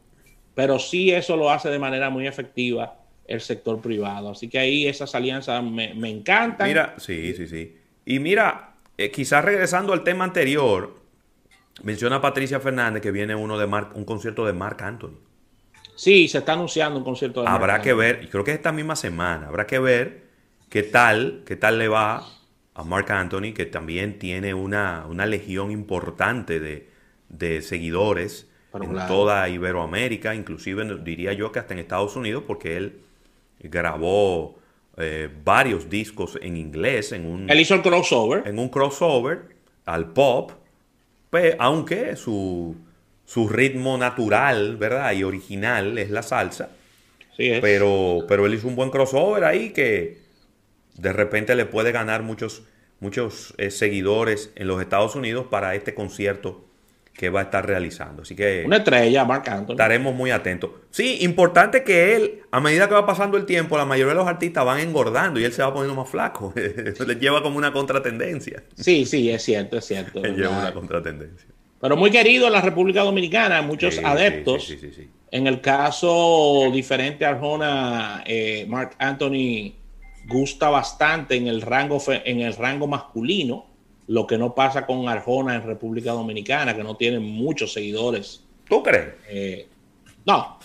pero 0.56 0.80
sí 0.80 1.12
eso 1.12 1.38
lo 1.38 1.50
hace 1.52 1.70
de 1.70 1.80
manera 1.80 2.10
muy 2.10 2.28
efectiva 2.28 2.98
el 3.28 3.40
sector 3.40 3.80
privado. 3.80 4.32
Así 4.32 4.50
que 4.50 4.60
ahí 4.60 4.88
esas 4.88 5.14
alianzas 5.16 5.64
me, 5.64 5.94
me 5.94 6.10
encantan. 6.10 6.68
Mira, 6.68 6.96
sí, 6.98 7.34
sí, 7.34 7.48
sí. 7.48 7.78
Y 8.06 8.20
mira, 8.20 8.74
eh, 8.98 9.10
quizás 9.12 9.46
regresando 9.46 9.94
al 9.94 10.04
tema 10.04 10.26
anterior, 10.26 11.00
menciona 11.84 12.20
Patricia 12.20 12.60
Fernández 12.60 13.02
que 13.02 13.12
viene 13.12 13.36
uno 13.36 13.58
de 13.58 13.68
Mark- 13.68 13.92
un 13.96 14.04
concierto 14.06 14.46
de 14.46 14.54
Mark 14.54 14.82
Anthony. 14.84 15.18
sí, 15.96 16.28
se 16.28 16.40
está 16.40 16.54
anunciando 16.54 16.98
un 16.98 17.06
concierto 17.06 17.42
de 17.42 17.48
Habrá 17.48 17.74
Marc 17.74 17.84
que 17.84 17.92
Anthony. 17.92 18.00
ver, 18.02 18.24
y 18.24 18.28
creo 18.28 18.44
que 18.44 18.52
esta 18.52 18.72
misma 18.72 18.96
semana, 18.96 19.48
habrá 19.48 19.66
que 19.68 19.80
ver 19.80 20.24
qué 20.70 20.84
tal, 20.84 21.44
qué 21.46 21.56
tal 21.56 21.78
le 21.78 21.88
va 21.88 22.26
a 22.74 22.84
Mark 22.84 23.12
Anthony, 23.12 23.54
que 23.54 23.66
también 23.66 24.20
tiene 24.20 24.54
una, 24.54 25.06
una 25.08 25.26
legión 25.26 25.72
importante 25.72 26.60
de, 26.60 26.90
de 27.30 27.62
seguidores 27.62 28.48
en 28.74 28.94
toda 29.08 29.50
Iberoamérica, 29.50 30.34
inclusive 30.34 30.86
diría 31.04 31.34
yo 31.34 31.52
que 31.52 31.60
hasta 31.60 31.74
en 31.74 31.80
Estados 31.80 32.16
Unidos, 32.16 32.44
porque 32.48 32.78
él 32.78 33.02
grabó 33.60 34.56
eh, 34.98 35.30
varios 35.44 35.90
discos 35.90 36.40
en 36.42 36.56
inglés, 36.58 37.12
en 37.12 37.26
un, 37.26 37.50
Él 37.50 37.60
hizo 37.60 37.76
el 37.76 37.82
crossover. 37.82 38.48
en 38.48 38.60
un 38.60 38.70
crossover 38.70 39.56
al 39.86 40.14
pop, 40.14 40.52
pues, 41.30 41.56
aunque 41.60 42.16
su, 42.16 42.76
su 43.26 43.50
ritmo 43.50 43.98
natural, 43.98 44.78
¿verdad? 44.78 45.12
Y 45.14 45.24
original 45.24 45.98
es 45.98 46.10
la 46.10 46.24
salsa. 46.24 46.70
Sí, 47.36 47.50
es. 47.50 47.62
Pero, 47.62 48.26
pero 48.28 48.46
él 48.46 48.54
hizo 48.54 48.68
un 48.68 48.76
buen 48.76 48.90
crossover 48.90 49.44
ahí 49.44 49.72
que 49.72 50.20
de 51.02 51.14
repente 51.14 51.56
le 51.56 51.66
puede 51.66 51.92
ganar 51.92 52.24
muchos, 52.24 52.64
muchos 53.00 53.54
eh, 53.58 53.72
seguidores 53.72 54.52
en 54.56 54.68
los 54.68 54.82
Estados 54.82 55.16
Unidos 55.16 55.48
para 55.50 55.76
este 55.76 55.94
concierto 55.94 56.66
que 57.14 57.30
va 57.30 57.42
a 57.42 57.44
estar 57.44 57.66
realizando. 57.68 58.22
Así 58.22 58.36
que 58.36 58.64
Una 58.66 58.78
estrella, 58.78 59.26
Marc 59.26 59.48
Anthony. 59.50 59.74
estaremos 59.74 60.16
muy 60.16 60.32
atentos. 60.32 60.72
Sí, 60.92 61.18
importante 61.22 61.84
que 61.84 62.16
él, 62.16 62.42
a 62.52 62.60
medida 62.62 62.88
que 62.88 62.94
va 62.94 63.06
pasando 63.06 63.38
el 63.38 63.46
tiempo, 63.46 63.78
la 63.78 63.86
mayoría 63.86 64.14
de 64.14 64.20
los 64.20 64.28
artistas 64.28 64.64
van 64.66 64.80
engordando 64.80 65.40
y 65.40 65.44
él 65.44 65.52
se 65.52 65.62
va 65.62 65.74
poniendo 65.74 66.00
más 66.00 66.10
flaco. 66.10 66.54
Eso 66.56 67.04
le 67.06 67.16
lleva 67.16 67.44
como 67.44 67.58
una 67.58 67.74
contratendencia. 67.74 68.64
Sí, 68.76 69.06
sí, 69.06 69.30
es 69.30 69.44
cierto, 69.44 69.78
es 69.78 69.86
cierto. 69.86 70.24
Él 70.24 70.36
lleva 70.36 70.58
una 70.58 70.74
contratendencia. 70.74 71.48
Pero 71.82 71.98
muy 71.98 72.12
querido 72.12 72.46
en 72.48 72.54
la 72.54 72.62
República 72.62 73.02
Dominicana, 73.02 73.62
muchos 73.64 73.96
Sí, 73.96 74.02
adeptos. 74.04 74.66
sí, 74.66 74.78
sí, 74.80 74.90
sí, 74.90 75.02
sí. 75.04 75.10
En 75.32 75.48
el 75.48 75.62
caso 75.62 76.70
diferente 76.74 77.26
a 77.26 77.30
Arjona, 77.30 78.24
eh, 78.26 78.66
Mark 78.70 78.92
Anthony 79.00 79.74
gusta 80.28 80.70
bastante 80.70 81.36
en 81.36 81.48
el 81.48 81.62
rango 81.62 82.02
en 82.08 82.42
el 82.42 82.56
rango 82.56 82.88
masculino, 82.88 83.66
lo 84.08 84.28
que 84.28 84.38
no 84.38 84.54
pasa 84.56 84.86
con 84.86 85.08
Arjona 85.08 85.56
en 85.56 85.64
República 85.64 86.12
Dominicana, 86.12 86.76
que 86.76 86.84
no 86.84 86.96
tiene 86.96 87.20
muchos 87.20 87.74
seguidores. 87.74 88.44
¿Tú 88.68 88.84
crees? 88.84 89.10
Eh, 89.30 89.68
no. 90.26 90.60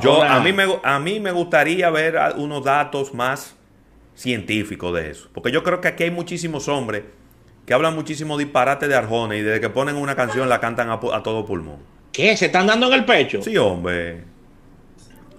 Yo, 0.00 0.22
a, 0.22 0.40
mí 0.40 0.52
me, 0.52 0.64
a 0.82 0.98
mí 1.00 1.18
me 1.18 1.32
gustaría 1.32 1.90
ver 1.90 2.16
unos 2.36 2.64
datos 2.64 3.12
más 3.14 3.56
científicos 4.14 4.94
de 4.94 5.10
eso. 5.10 5.28
Porque 5.32 5.50
yo 5.50 5.62
creo 5.62 5.80
que 5.80 5.88
aquí 5.88 6.04
hay 6.04 6.10
muchísimos 6.10 6.68
hombres 6.68 7.02
que 7.66 7.74
hablan 7.74 7.94
muchísimo 7.94 8.38
disparate 8.38 8.88
de 8.88 8.94
Arjona 8.94 9.36
y 9.36 9.42
desde 9.42 9.60
que 9.60 9.70
ponen 9.70 9.96
una 9.96 10.14
canción 10.14 10.48
la 10.48 10.60
cantan 10.60 10.90
a, 10.90 11.00
todo 11.00 11.44
pulmón. 11.44 11.78
¿Qué? 12.12 12.36
¿Se 12.36 12.46
están 12.46 12.66
dando 12.66 12.86
en 12.88 12.92
el 12.92 13.04
pecho? 13.04 13.42
Sí, 13.42 13.56
hombre. 13.56 14.24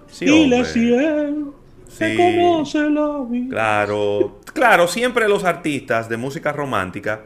Sí, 0.08 0.26
Dile 0.26 0.56
hombre. 0.56 1.52
Se 1.94 2.16
conoce 2.16 2.90
la 2.90 3.24
vida. 3.28 3.50
Claro, 3.50 4.40
claro, 4.52 4.88
siempre 4.88 5.28
los 5.28 5.44
artistas 5.44 6.08
de 6.08 6.16
música 6.16 6.52
romántica, 6.52 7.22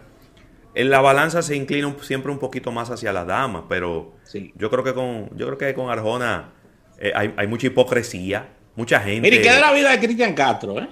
en 0.75 0.91
la 0.91 1.01
balanza 1.01 1.43
se 1.43 1.57
inclina 1.57 1.95
siempre 2.03 2.31
un 2.31 2.39
poquito 2.39 2.71
más 2.71 2.91
hacia 2.91 3.13
la 3.13 3.25
dama, 3.25 3.67
pero 3.69 4.15
Sí. 4.25 4.53
yo 4.57 4.71
creo 4.71 4.85
que 4.85 4.95
con, 4.95 5.31
yo 5.37 5.47
creo 5.47 5.59
que 5.59 5.75
con 5.75 5.91
Arjona 5.91 6.53
eh, 6.99 7.13
hay, 7.15 7.35
hay 7.37 7.47
mucha 7.47 7.67
hipocresía, 7.69 8.49
mucha 8.77 9.01
gente. 9.01 9.23
Mire, 9.23 9.43
¿qué 9.43 9.51
de 9.53 9.61
la 9.61 9.73
vida 9.73 9.91
de 9.91 9.99
Cristian 9.99 10.35
Castro? 10.35 10.79
Eh? 10.79 10.89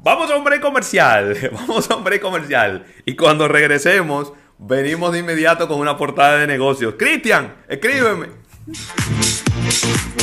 Vamos 0.00 0.30
a 0.30 0.36
un 0.36 0.44
break 0.44 0.60
comercial, 0.60 1.34
vamos 1.52 1.90
a 1.90 1.96
un 1.96 2.04
break 2.04 2.22
comercial. 2.22 2.84
Y 3.04 3.16
cuando 3.16 3.48
regresemos, 3.48 4.32
venimos 4.58 5.12
de 5.12 5.18
inmediato 5.20 5.66
con 5.66 5.80
una 5.80 5.96
portada 5.96 6.38
de 6.38 6.46
negocios. 6.46 6.94
Cristian, 6.96 7.56
escríbeme. 7.68 8.28